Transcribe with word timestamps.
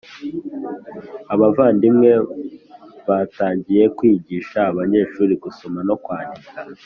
Abavandimwe 1.33 2.11
batangiye 3.07 3.83
kwigisha 3.97 4.57
abanyeshuri 4.71 5.33
gusoma 5.43 5.79
no 5.87 5.95
kwandika 6.03 6.59